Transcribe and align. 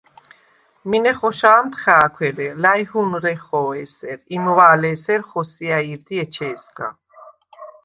მინე 0.89 1.11
ხოშა̄მდ 1.19 1.73
ხა̄̈ქვ, 1.81 2.17
ერე 2.27 2.47
ლა̈ჲჰურნეხო 2.61 3.61
ესერ, 3.83 4.19
იმვა̄ლე 4.35 4.89
ესერ 4.95 5.21
ხოსია̈ჲ 5.29 5.85
ირდი 5.91 6.15
ეჩე̄სგა! 6.23 6.87